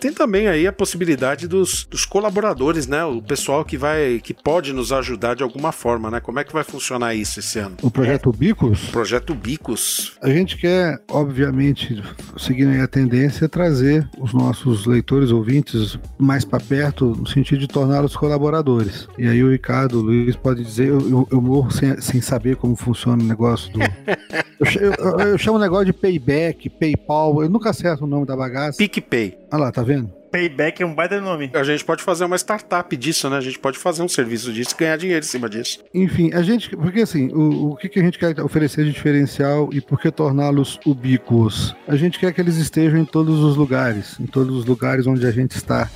[0.00, 3.04] Tem também aí a possibilidade dos, dos colaboradores, né?
[3.04, 6.20] O pessoal que vai, que pode nos ajudar de alguma forma, né?
[6.20, 7.76] Como é que vai funcionar isso esse ano?
[7.82, 10.16] O projeto Bicos, Projeto Bicos.
[10.22, 12.00] a gente quer, obviamente,
[12.36, 17.66] seguindo aí a tendência, trazer os nossos leitores, ouvintes, mais para perto, no sentido de
[17.68, 19.08] torná-los colaboradores.
[19.18, 22.54] E aí o Ricardo, o Luiz pode dizer, eu, eu, eu morro sem, sem saber
[22.56, 23.80] como funciona o negócio do.
[24.80, 28.36] eu- eu- eu chamo o negócio de payback, PayPal, eu nunca acerto o nome da
[28.36, 28.78] bagaça.
[28.78, 29.36] PicPay.
[29.50, 30.12] Olha lá, tá vendo?
[30.30, 31.50] Payback é um baita nome.
[31.54, 33.38] A gente pode fazer uma startup disso, né?
[33.38, 35.82] A gente pode fazer um serviço disso e ganhar dinheiro em cima disso.
[35.94, 36.76] Enfim, a gente.
[36.76, 40.10] Porque assim, o, o que, que a gente quer oferecer de diferencial e por que
[40.10, 41.74] torná-los ubíquos?
[41.86, 45.26] A gente quer que eles estejam em todos os lugares, em todos os lugares onde
[45.26, 45.90] a gente está.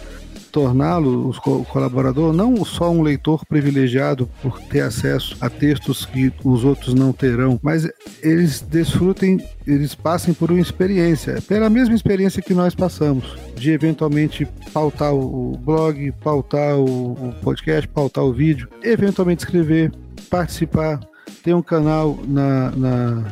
[0.52, 6.62] Torná-lo, o colaborador, não só um leitor privilegiado por ter acesso a textos que os
[6.62, 7.88] outros não terão, mas
[8.22, 14.46] eles desfrutem, eles passem por uma experiência, pela mesma experiência que nós passamos, de eventualmente
[14.74, 19.90] pautar o blog, pautar o, podcast, pautar o vídeo, eventualmente escrever,
[20.28, 21.00] participar,
[21.42, 23.24] ter um canal na, na-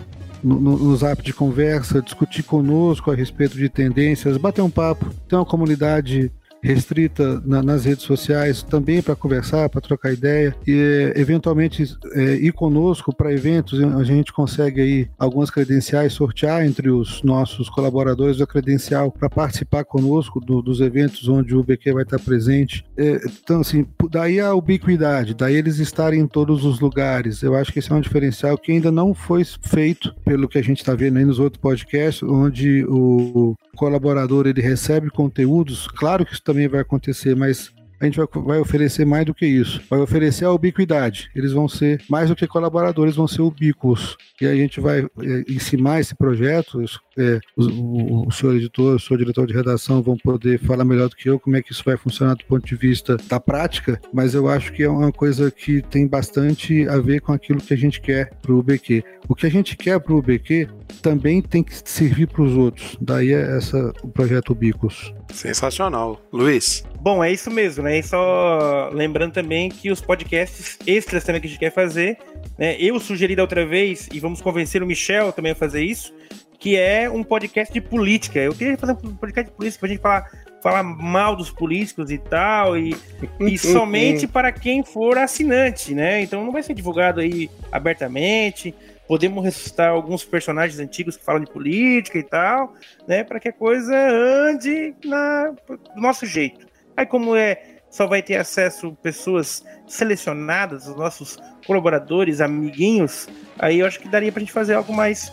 [0.43, 5.37] no- no Zap de conversa, discutir conosco a respeito de tendências, bater um papo, ter
[5.37, 11.85] uma comunidade restrita na- nas redes sociais também para conversar, para trocar ideia e eventualmente
[12.15, 13.81] eh, ir conosco para eventos.
[13.83, 19.85] A gente consegue aí algumas credenciais sortear entre os nossos colaboradores a credencial para participar
[19.85, 22.85] conosco do- dos eventos onde o BQ vai estar presente.
[22.97, 27.43] É, então assim daí a ubiquidade daí eles estarem em todos os lugares.
[27.43, 30.63] Eu acho que esse é um diferencial que ainda não foi feito pelo que a
[30.63, 36.35] gente está vendo aí nos outros podcasts onde o colaborador ele recebe conteúdos, claro que
[36.35, 39.83] isso também vai acontecer, mas a gente vai, vai oferecer mais do que isso.
[39.89, 41.31] Vai oferecer a ubiquidade.
[41.35, 44.17] Eles vão ser mais do que colaboradores, vão ser ubíquos.
[44.41, 46.83] E a gente vai é, ensinar esse projeto.
[47.19, 51.17] é, o, o senhor editor, o senhor diretor de redação vão poder falar melhor do
[51.17, 54.35] que eu como é que isso vai funcionar do ponto de vista da prática, mas
[54.35, 57.77] eu acho que é uma coisa que tem bastante a ver com aquilo que a
[57.77, 59.05] gente quer para o UBQ.
[59.29, 60.69] O que a gente quer para o UBQ
[61.03, 62.97] também tem que servir para os outros.
[63.01, 65.13] Daí é essa, o projeto Ubicos.
[65.33, 66.21] Sensacional.
[66.33, 67.99] Luiz, Bom, é isso mesmo, né?
[67.99, 72.19] E só lembrando também que os podcasts extras também que a gente quer fazer,
[72.59, 72.77] né?
[72.79, 76.13] Eu sugeri da outra vez, e vamos convencer o Michel também a fazer isso,
[76.59, 78.39] que é um podcast de política.
[78.39, 80.31] Eu queria fazer um podcast de política pra gente falar,
[80.63, 82.95] falar mal dos políticos e tal, e,
[83.41, 86.21] e somente para quem for assinante, né?
[86.21, 88.75] Então não vai ser divulgado aí abertamente.
[89.11, 92.75] Podemos ressuscitar alguns personagens antigos que falam de política e tal,
[93.09, 93.25] né?
[93.25, 96.65] Para que a coisa ande na, do nosso jeito.
[96.97, 103.87] Aí como é, só vai ter acesso pessoas selecionadas, os nossos colaboradores, amiguinhos, aí eu
[103.89, 105.33] acho que daria pra gente fazer algo mais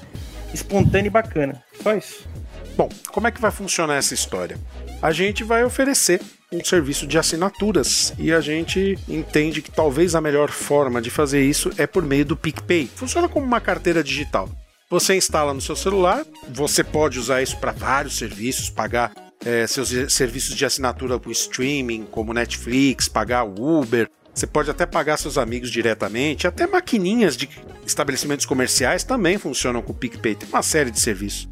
[0.52, 1.64] espontâneo e bacana.
[1.80, 2.28] Só isso.
[2.76, 4.58] Bom, como é que vai funcionar essa história?
[5.02, 10.22] A gente vai oferecer um serviço de assinaturas e a gente entende que talvez a
[10.22, 12.90] melhor forma de fazer isso é por meio do PicPay.
[12.96, 14.50] Funciona como uma carteira digital.
[14.90, 19.12] Você instala no seu celular, você pode usar isso para vários serviços, pagar
[19.46, 24.10] eh, seus serviços de assinatura com streaming, como Netflix, pagar o Uber.
[24.34, 27.50] Você pode até pagar seus amigos diretamente, até maquininhas de
[27.86, 30.36] estabelecimentos comerciais também funcionam com o PicPay.
[30.36, 31.48] Tem uma série de serviços.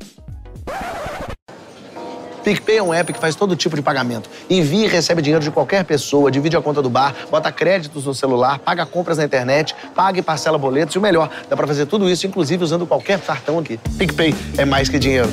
[2.46, 4.30] PicPay é um app que faz todo tipo de pagamento.
[4.48, 8.14] Envia e recebe dinheiro de qualquer pessoa, divide a conta do bar, bota créditos no
[8.14, 10.94] celular, paga compras na internet, paga e parcela boletos.
[10.94, 13.80] E o melhor, dá pra fazer tudo isso, inclusive usando qualquer cartão aqui.
[13.98, 15.30] PicPay é mais que dinheiro.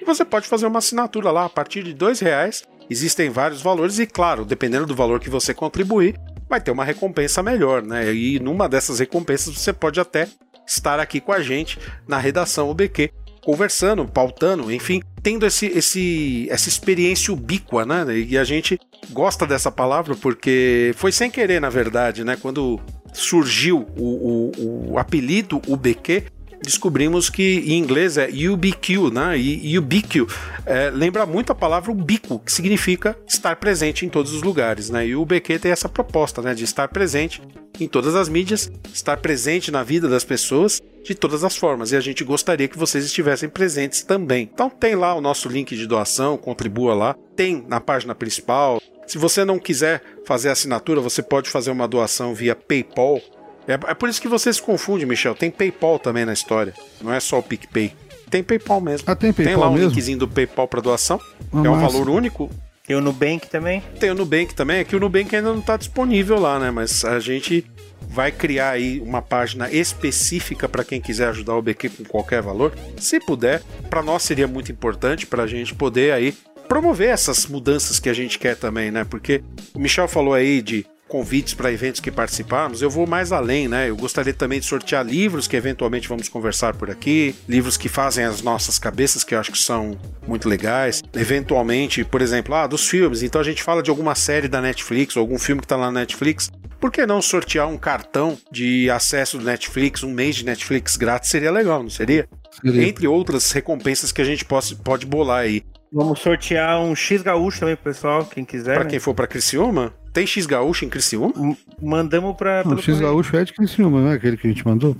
[0.00, 2.64] E você pode fazer uma assinatura lá a partir de dois reais.
[2.90, 7.40] Existem vários valores e, claro, dependendo do valor que você contribuir, vai ter uma recompensa
[7.40, 8.12] melhor, né?
[8.12, 10.26] E numa dessas recompensas você pode até
[10.66, 13.10] estar aqui com a gente na redação UBQ,
[13.44, 18.04] conversando, pautando, enfim, tendo esse, esse, essa experiência ubíqua, né?
[18.16, 18.78] E a gente
[19.10, 22.36] gosta dessa palavra porque foi sem querer, na verdade, né?
[22.40, 22.80] Quando
[23.12, 26.24] surgiu o, o, o apelido UBQ,
[26.64, 29.38] descobrimos que em inglês é UBQ, né?
[29.38, 30.26] E UBQ
[30.66, 35.06] é, lembra muito a palavra ubíquo, que significa estar presente em todos os lugares, né?
[35.06, 36.54] E o UBQ tem essa proposta, né?
[36.54, 37.40] De estar presente
[37.80, 41.92] em todas as mídias, estar presente na vida das pessoas de todas as formas.
[41.92, 44.48] E a gente gostaria que vocês estivessem presentes também.
[44.52, 47.16] Então tem lá o nosso link de doação, contribua lá.
[47.36, 48.80] Tem na página principal.
[49.06, 53.20] Se você não quiser fazer assinatura, você pode fazer uma doação via PayPal.
[53.66, 55.34] É, é por isso que você se confunde, Michel.
[55.34, 56.74] Tem PayPal também na história.
[57.00, 57.92] Não é só o PicPay.
[58.30, 59.04] Tem PayPal mesmo.
[59.08, 59.90] Ah, tem PayPal lá um mesmo?
[59.90, 61.20] linkzinho do PayPal para doação.
[61.52, 61.92] Ah, é um massa.
[61.92, 62.50] valor único.
[62.86, 63.82] Tem o Nubank também.
[63.98, 66.70] Tem o Nubank também, é que o Nubank ainda não está disponível lá, né?
[66.70, 67.64] Mas a gente
[68.08, 72.74] vai criar aí uma página específica para quem quiser ajudar o BQ com qualquer valor.
[72.98, 76.34] Se puder, para nós seria muito importante para a gente poder aí
[76.68, 79.04] promover essas mudanças que a gente quer também, né?
[79.04, 83.68] Porque o Michel falou aí de convites para eventos que participarmos, eu vou mais além,
[83.68, 83.88] né?
[83.88, 88.24] Eu gostaria também de sortear livros que eventualmente vamos conversar por aqui, livros que fazem
[88.24, 91.02] as nossas cabeças, que eu acho que são muito legais.
[91.14, 95.16] Eventualmente, por exemplo, ah, dos filmes, então a gente fala de alguma série da Netflix
[95.16, 96.50] ou algum filme que está lá na Netflix.
[96.80, 101.30] Por que não sortear um cartão de acesso do Netflix, um mês de Netflix grátis?
[101.30, 102.28] Seria legal, não seria?
[102.60, 102.86] seria.
[102.86, 105.62] Entre outras recompensas que a gente pode, pode bolar aí.
[105.92, 108.74] Vamos sortear um X gaúcho também pro pessoal, quem quiser.
[108.74, 108.90] Para né?
[108.90, 109.94] quem for para Criciúma?
[110.14, 111.32] Tem X gaúcho em Criciúma?
[111.36, 112.62] M mandamos pra.
[112.64, 114.96] Não, o X gaúcho é de Criciúma, não é aquele que a gente mandou?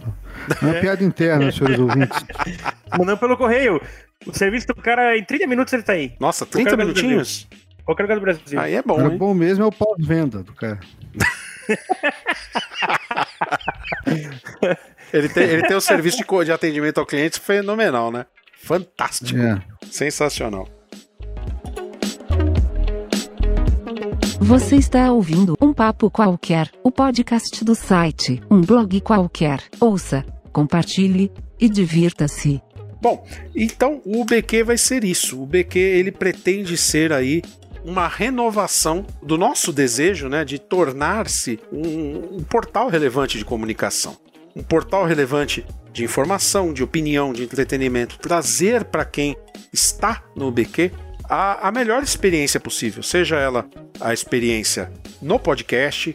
[0.61, 0.81] É uma é.
[0.81, 2.21] piada interna, senhores ouvintes.
[2.99, 3.81] Mandamos pelo correio.
[4.27, 6.15] O serviço do cara, em 30 minutos ele tá aí.
[6.19, 7.47] Nossa, 30 minutinhos?
[7.85, 8.61] Qualquer lugar do Brasil.
[8.61, 9.07] Aí é bom.
[9.07, 10.81] O bom mesmo é o pós-venda do cara.
[15.13, 18.27] ele, tem, ele tem um serviço de, de atendimento ao cliente fenomenal, né?
[18.59, 19.39] Fantástico.
[19.39, 19.63] É.
[19.89, 20.69] Sensacional.
[24.45, 29.63] Você está ouvindo um papo qualquer, o podcast do site, um blog qualquer.
[29.81, 32.61] Ouça, compartilhe e divirta-se.
[33.01, 33.27] Bom,
[33.57, 35.43] então o BQ vai ser isso.
[35.43, 37.41] O BQ ele pretende ser aí
[37.87, 44.15] uma renovação do nosso desejo, né, de tornar-se um, um portal relevante de comunicação,
[44.55, 49.35] um portal relevante de informação, de opinião, de entretenimento, trazer para quem
[49.73, 50.93] está no BQ
[51.29, 53.67] a, a melhor experiência possível, seja ela
[54.01, 56.15] a experiência no podcast,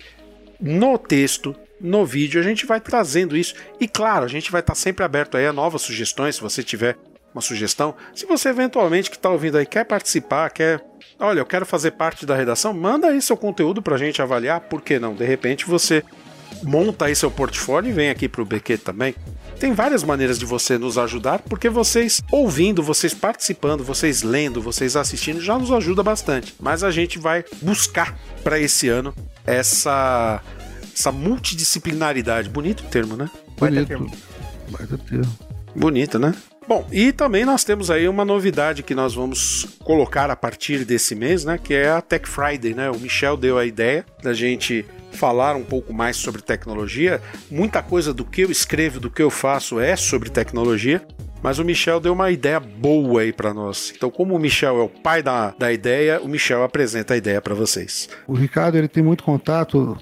[0.59, 3.55] no texto, no vídeo, a gente vai trazendo isso.
[3.79, 6.97] E claro, a gente vai estar sempre aberto aí a novas sugestões, se você tiver
[7.33, 7.95] uma sugestão.
[8.13, 10.83] Se você eventualmente que está ouvindo aí quer participar, quer.
[11.19, 14.61] Olha, eu quero fazer parte da redação, manda aí seu conteúdo para a gente avaliar,
[14.61, 15.13] por que não?
[15.13, 16.03] De repente você
[16.63, 19.15] monta aí seu portfólio e vem aqui para o BQ também.
[19.59, 24.95] Tem várias maneiras de você nos ajudar, porque vocês ouvindo, vocês participando, vocês lendo, vocês
[24.95, 26.55] assistindo já nos ajuda bastante.
[26.59, 29.13] Mas a gente vai buscar para esse ano
[29.45, 30.41] essa
[30.93, 32.49] essa multidisciplinaridade.
[32.49, 33.29] Bonito o termo, né?
[33.57, 33.87] Bonito.
[33.87, 34.11] termo.
[35.07, 35.37] Termo.
[35.75, 36.33] Bonito, né?
[36.67, 41.15] Bom, e também nós temos aí uma novidade que nós vamos colocar a partir desse
[41.15, 41.57] mês, né?
[41.57, 42.91] Que é a Tech Friday, né?
[42.91, 47.21] O Michel deu a ideia da gente falar um pouco mais sobre tecnologia.
[47.49, 51.05] Muita coisa do que eu escrevo, do que eu faço é sobre tecnologia.
[51.41, 53.93] Mas o Michel deu uma ideia boa aí para nós.
[53.95, 57.41] Então, como o Michel é o pai da, da ideia, o Michel apresenta a ideia
[57.41, 58.09] para vocês.
[58.27, 59.97] O Ricardo ele tem muito contato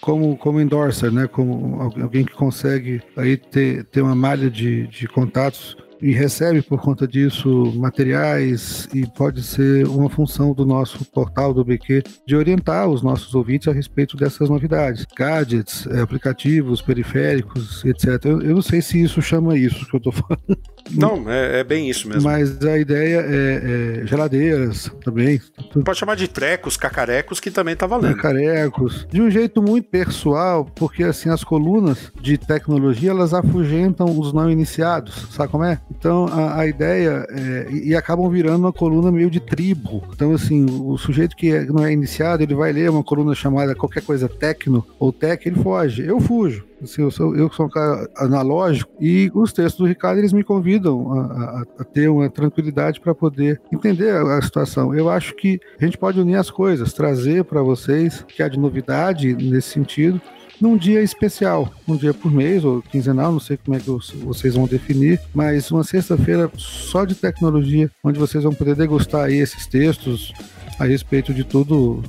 [0.00, 1.26] como, como endorser, né?
[1.26, 6.80] Como alguém que consegue aí ter, ter uma malha de, de contatos e recebe por
[6.80, 12.88] conta disso materiais e pode ser uma função do nosso portal do BQ de orientar
[12.88, 18.24] os nossos ouvintes a respeito dessas novidades, gadgets, eh, aplicativos, periféricos, etc.
[18.24, 20.58] Eu, eu não sei se isso chama isso que eu estou falando.
[20.90, 22.22] Não, é, é, bem isso mesmo.
[22.22, 25.40] Mas a ideia é, é geladeiras também.
[25.84, 28.16] Pode chamar de trecos, cacarecos, que também tá valendo.
[28.16, 29.06] Cacarecos.
[29.10, 34.50] De um jeito muito pessoal, porque assim, as colunas de tecnologia, elas afugentam os não
[34.50, 35.80] iniciados, sabe como é?
[35.90, 40.04] Então a, a ideia é, e, e, acabam virando uma coluna meio de tribo.
[40.12, 43.74] Então assim, o sujeito que é, não é iniciado, ele vai ler uma coluna chamada
[43.74, 46.04] qualquer coisa tecno ou tech, ele foge.
[46.04, 46.67] Eu fujo.
[46.82, 50.44] Assim, eu, sou, eu sou um cara analógico e os textos do Ricardo eles me
[50.44, 54.94] convidam a, a, a ter uma tranquilidade para poder entender a, a, situação.
[54.94, 58.58] Eu acho que a gente pode unir as coisas, trazer para vocês que há de
[58.58, 60.20] novidade nesse sentido
[60.60, 63.90] num dia especial, um dia por mês ou quinzenal, não sei como é que
[64.24, 69.66] vocês vão definir, mas uma sexta-feira só de tecnologia, onde vocês vão poder degustar esses
[69.66, 70.32] textos
[70.78, 72.02] a respeito de todo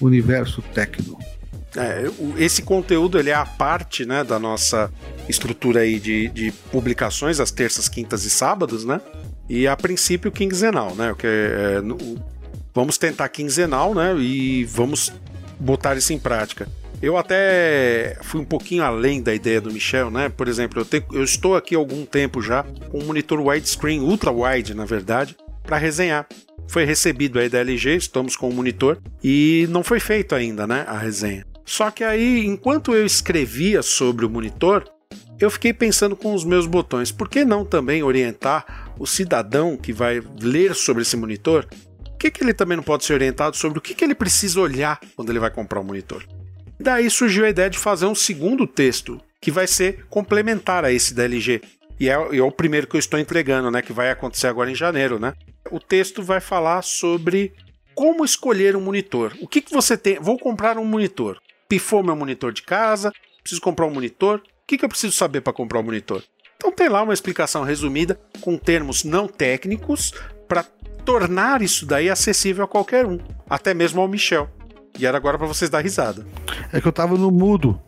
[0.00, 1.18] o universo técnico.
[1.76, 2.04] É,
[2.42, 4.90] esse conteúdo ele é a parte né, da nossa
[5.28, 9.00] estrutura aí de, de publicações, às terças, quintas e sábados, né?
[9.48, 11.14] E a princípio quinzenal, né?
[11.16, 11.98] Que é, no,
[12.74, 14.16] vamos tentar quinzenal, né?
[14.18, 15.12] E vamos
[15.58, 16.68] botar isso em prática.
[17.00, 20.28] Eu até fui um pouquinho além da ideia do Michel, né?
[20.28, 24.00] Por exemplo, eu, tenho, eu estou aqui há algum tempo já com um monitor widescreen,
[24.00, 26.26] ultra wide, na verdade, para resenhar.
[26.68, 30.84] Foi recebido aí da LG, estamos com o monitor e não foi feito ainda, né,
[30.88, 31.44] a resenha.
[31.66, 34.84] Só que aí, enquanto eu escrevia sobre o monitor,
[35.38, 39.92] eu fiquei pensando com os meus botões, por que não também orientar o cidadão que
[39.92, 41.66] vai ler sobre esse monitor?
[41.66, 44.60] Por que, que ele também não pode ser orientado sobre o que, que ele precisa
[44.60, 46.24] olhar quando ele vai comprar um monitor?
[46.78, 51.12] Daí surgiu a ideia de fazer um segundo texto, que vai ser complementar a esse
[51.12, 51.60] da LG.
[51.98, 53.82] E é, é, o primeiro que eu estou entregando, né?
[53.82, 55.34] Que vai acontecer agora em janeiro, né?
[55.70, 57.52] O texto vai falar sobre
[57.94, 59.34] como escolher um monitor.
[59.40, 60.18] O que, que você tem?
[60.20, 63.12] Vou comprar um monitor pifou meu monitor de casa,
[63.46, 64.38] Preciso comprar um monitor?
[64.38, 66.20] O que, que eu preciso saber para comprar um monitor?
[66.56, 70.12] Então tem lá uma explicação resumida com termos não técnicos
[70.48, 70.64] para
[71.04, 74.50] tornar isso daí acessível a qualquer um, até mesmo ao Michel.
[74.98, 76.26] E era agora para vocês dar risada.
[76.72, 77.80] É que eu tava no mudo.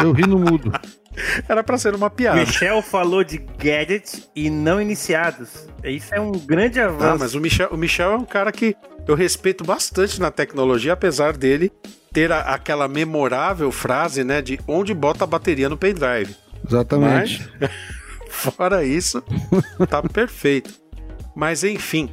[0.00, 0.70] Eu ri no mudo.
[1.48, 2.38] Era para ser uma piada.
[2.38, 5.68] Michel falou de gadgets e não iniciados.
[5.82, 7.14] Isso é um grande avanço.
[7.14, 10.92] Ah, mas o Michel, o Michel é um cara que eu respeito bastante na tecnologia,
[10.92, 11.72] apesar dele
[12.14, 16.34] ter a, aquela memorável frase, né, de onde bota a bateria no pendrive.
[16.66, 17.50] Exatamente.
[17.60, 17.70] Mas,
[18.30, 19.22] fora isso,
[19.90, 20.72] tá perfeito.
[21.34, 22.08] Mas enfim.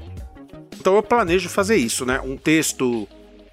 [0.78, 2.20] Então eu planejo fazer isso, né?
[2.20, 3.08] Um texto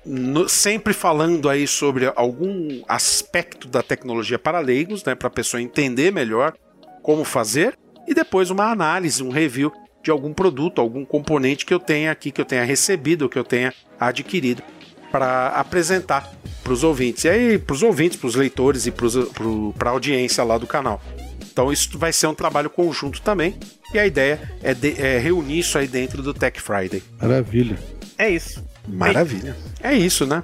[0.05, 5.61] no, sempre falando aí sobre algum aspecto da tecnologia para leigos, né, para a pessoa
[5.61, 6.55] entender melhor
[7.03, 7.77] como fazer,
[8.07, 9.71] e depois uma análise, um review
[10.03, 13.45] de algum produto, algum componente que eu tenha aqui, que eu tenha recebido, que eu
[13.45, 14.63] tenha adquirido,
[15.11, 16.38] para apresentar
[16.73, 17.25] os ouvintes.
[17.25, 21.03] E aí, para os ouvintes, para os leitores e para a audiência lá do canal.
[21.51, 23.57] Então, isso vai ser um trabalho conjunto também.
[23.93, 27.03] E a ideia é, de, é reunir isso aí dentro do Tech Friday.
[27.21, 27.79] Maravilha.
[28.17, 28.65] É isso.
[28.87, 29.57] Maravilha.
[29.83, 30.43] É isso, né?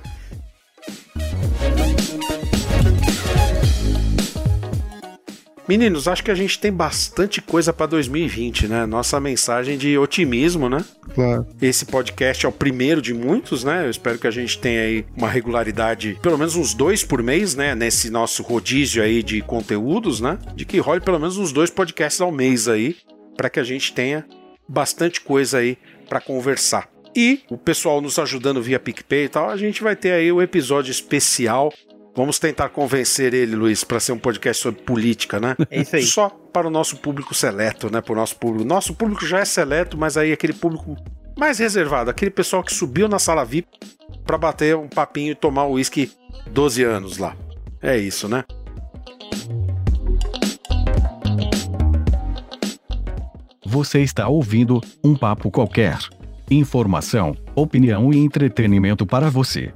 [5.66, 8.84] Meninos, acho que a gente tem bastante coisa para 2020, né?
[8.84, 10.84] Nossa mensagem de otimismo, né?
[11.14, 11.46] Claro.
[11.60, 13.86] Esse podcast é o primeiro de muitos, né?
[13.86, 17.54] Eu espero que a gente tenha aí uma regularidade, pelo menos uns dois por mês,
[17.54, 17.74] né?
[17.74, 20.38] Nesse nosso rodízio aí de conteúdos, né?
[20.54, 22.96] De que role pelo menos uns dois podcasts ao mês aí,
[23.34, 24.26] para que a gente tenha
[24.68, 26.90] bastante coisa aí para conversar.
[27.16, 30.42] E o pessoal nos ajudando via PicPay e tal, a gente vai ter aí o
[30.42, 31.72] episódio especial.
[32.16, 35.56] Vamos tentar convencer ele, Luiz, para ser um podcast sobre política, né?
[35.68, 36.02] É isso aí.
[36.04, 38.00] Só para o nosso público seleto, né?
[38.00, 38.64] Para o nosso público.
[38.64, 40.96] Nosso público já é seleto, mas aí aquele público
[41.36, 43.68] mais reservado, aquele pessoal que subiu na sala VIP
[44.24, 46.12] para bater um papinho e tomar o uísque
[46.46, 47.36] 12 anos lá.
[47.82, 48.44] É isso, né?
[53.66, 55.98] Você está ouvindo um papo qualquer.
[56.48, 59.72] Informação, opinião e entretenimento para você.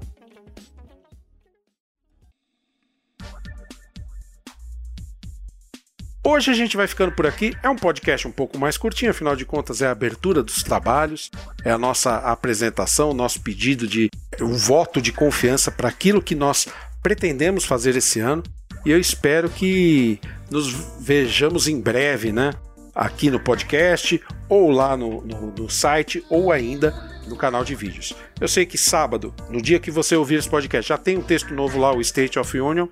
[6.30, 7.56] Hoje a gente vai ficando por aqui.
[7.62, 11.30] É um podcast um pouco mais curtinho, afinal de contas é a abertura dos trabalhos,
[11.64, 16.68] é a nossa apresentação, nosso pedido de um voto de confiança para aquilo que nós
[17.02, 18.42] pretendemos fazer esse ano.
[18.84, 20.20] E eu espero que
[20.50, 20.70] nos
[21.00, 22.52] vejamos em breve, né?
[22.94, 26.94] Aqui no podcast, ou lá no, no, no site, ou ainda
[27.26, 28.14] no canal de vídeos.
[28.38, 31.54] Eu sei que sábado, no dia que você ouvir esse podcast, já tem um texto
[31.54, 32.86] novo lá, o State of Union.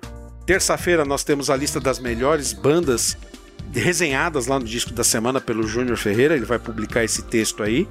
[0.47, 3.17] Terça-feira nós temos a lista das melhores bandas
[3.73, 7.87] resenhadas lá no disco da semana pelo Júnior Ferreira, ele vai publicar esse texto aí.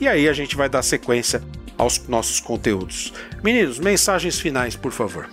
[0.00, 1.42] E aí a gente vai dar sequência
[1.78, 3.12] aos nossos conteúdos.
[3.42, 5.28] Meninos, mensagens finais, por favor.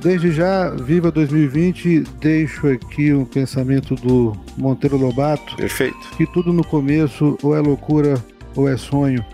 [0.00, 5.96] Desde já, viva 2020, deixo aqui um pensamento do Monteiro Lobato, Perfeito.
[6.16, 8.22] que tudo no começo ou é loucura
[8.56, 9.24] ou é sonho,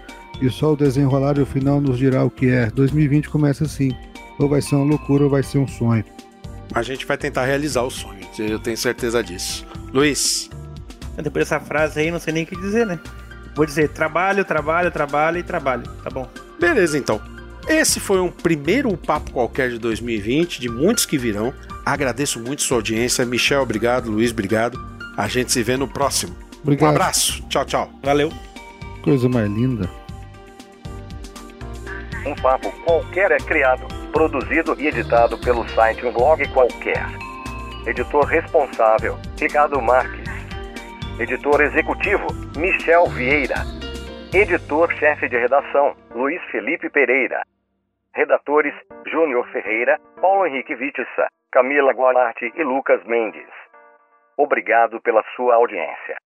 [0.43, 2.67] e só o desenrolar e o final nos dirá o que é.
[2.71, 3.93] 2020 começa assim,
[4.39, 6.05] ou vai ser uma loucura ou vai ser um sonho.
[6.75, 9.67] A gente vai tentar realizar o sonho, eu tenho certeza disso.
[9.93, 10.51] Luiz,
[11.17, 12.99] Depois dessa frase aí, não sei nem o que dizer, né?
[13.55, 15.83] Vou dizer trabalho, trabalho, trabalho e trabalho.
[16.05, 16.29] Tá bom.
[16.61, 17.21] beleza então.
[17.67, 21.53] Esse foi um primeiro papo qualquer de 2020, de muitos que virão.
[21.85, 23.27] Agradeço muito sua audiência.
[23.27, 24.11] Michel, obrigado.
[24.11, 24.79] Luiz, obrigado.
[25.17, 26.35] A gente se vê no próximo.
[26.59, 26.91] Um Obrigado.
[26.91, 27.43] abraço.
[27.49, 27.91] Tchau, tchau.
[28.03, 28.33] Valeu.
[29.03, 29.89] Coisa mais linda.
[32.27, 37.07] Um papo qualquer é criado, produzido e editado pelo site Um Blog Qualquer.
[37.89, 40.29] Editor responsável, Ricardo Marques.
[41.19, 43.65] Editor executivo, Michel Vieira.
[44.31, 47.41] Editor-chefe de redação, Luiz Felipe Pereira.
[48.15, 48.75] Redatores,
[49.07, 53.49] Júnior Ferreira, Paulo Henrique Vitissa, Camila Guararte e Lucas Mendes.
[54.37, 56.19] Obrigado pela sua audiência.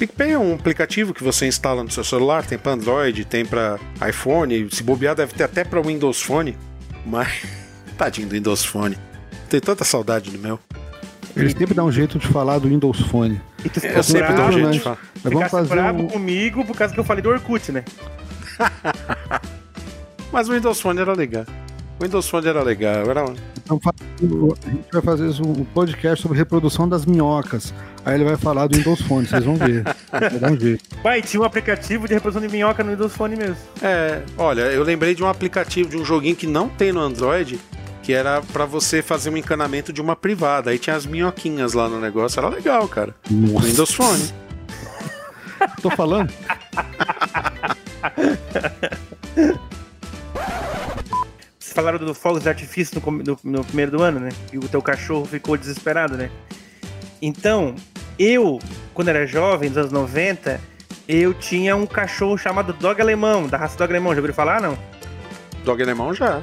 [0.00, 3.78] PicPay é um aplicativo que você instala no seu celular, tem para Android, tem para
[4.08, 6.56] iPhone, se bobear deve ter até para Windows Phone,
[7.04, 7.28] mas
[7.98, 8.96] tadinho do Windows Phone.
[9.50, 10.58] Tenho tanta saudade do meu.
[11.36, 13.42] Eles sempre dão um jeito de falar do Windows Phone.
[13.94, 14.98] Eu sempre dou um jeito de falar.
[15.22, 16.08] Mas vamos fazer bravo um...
[16.08, 17.84] comigo por causa que eu falei do Orkut, né?
[20.32, 21.44] Mas o Windows Phone era legal.
[21.98, 23.10] O Windows Phone era legal.
[23.10, 23.24] Era...
[23.76, 27.72] Então, a gente vai fazer um podcast sobre reprodução das minhocas.
[28.04, 29.84] Aí ele vai falar do Windows Phone, vocês vão ver.
[30.50, 30.96] Um jeito.
[31.02, 33.56] Pai, tinha um aplicativo de reprodução de minhoca no Windows Phone mesmo.
[33.82, 37.60] É, olha, eu lembrei de um aplicativo, de um joguinho que não tem no Android,
[38.02, 40.70] que que era para você fazer um encanamento de uma privada.
[40.72, 43.14] Aí tinha as minhoquinhas lá no negócio, era legal, cara.
[43.30, 43.66] Nossa.
[43.68, 44.34] Windows Phone.
[45.80, 46.32] Tô falando?
[51.80, 54.28] Falaram do fogos de artifício no, no- no primeiro do ano, né?
[54.52, 56.30] E o teu cachorro ficou desesperado, né?
[57.22, 57.74] Então,
[58.18, 58.58] eu,
[58.92, 60.60] quando era jovem, nos anos 90,
[61.08, 64.12] eu tinha um cachorro chamado Dog Alemão, da raça Dog Alemão.
[64.12, 64.78] Já ouviram falar, não?
[65.64, 66.42] Dog alemão já.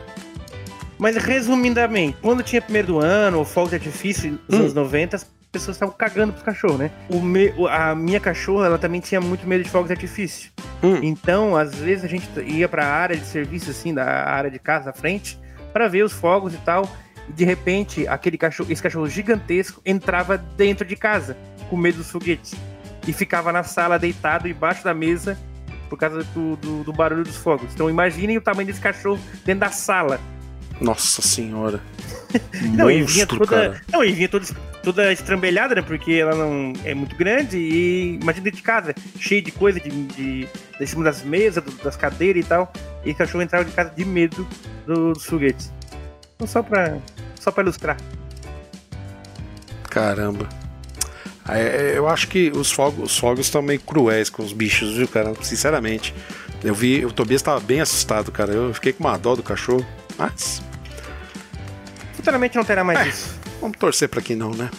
[0.97, 4.61] Mas resumidamente, quando tinha primeiro do ano, ou fogos de artifício nos Hum.
[4.61, 6.91] anos 90, as pessoas estavam cagando pros cachorros, né?
[7.10, 10.52] O me- a minha cachorra, ela também tinha muito medo de fogos de artifício.
[10.84, 11.00] Hum.
[11.02, 14.86] Então, às vezes a gente ia pra área de serviço, assim, da área de casa
[14.86, 15.39] da frente,
[15.74, 16.89] pra ver os fogos e tal.
[17.30, 21.36] E de repente, aquele cachorro, esse cachorro gigantesco entrava dentro de casa,
[21.70, 22.54] com medo dos foguetes.
[23.08, 25.38] E ficava na sala deitado embaixo da mesa
[25.89, 27.74] por causa do, do- do barulho dos fogos.
[27.74, 30.20] Então imaginem o tamanho desse cachorro dentro da sala.
[30.80, 31.82] Nossa senhora.
[32.73, 33.47] Não, e vinha Monstro, toda.
[33.51, 33.82] cara.
[33.91, 34.45] Não, e vinha toda,
[34.84, 35.82] toda estrambelhada, né?
[35.82, 39.89] Porque ela não é muito grande e imagina dentro de casa, cheio de coisa de,
[39.89, 40.47] de,
[40.80, 42.71] de cima das mesas, das cadeiras e tal.
[43.05, 44.45] E o cachorro entrava de casa de medo
[44.86, 45.71] do- dos foguetes.
[46.36, 46.97] Então só pra,
[47.39, 47.97] só pra ilustrar.
[49.89, 50.47] Caramba.
[51.49, 55.07] É, eu acho que os fogos, os fogos estão meio cruéis com os bichos, viu,
[55.07, 55.34] cara?
[55.41, 56.13] Sinceramente.
[56.63, 58.51] Eu vi, o Tobias tava bem assustado, cara.
[58.51, 59.86] Eu fiquei com uma dó do cachorro.
[60.17, 60.61] Mas
[62.28, 63.07] Futuramente não terá mais É.
[63.07, 63.39] isso.
[63.61, 64.69] vamos torcer pra que não, né?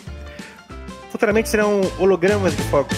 [1.11, 2.95] Futuramente serão hologramas de fogos.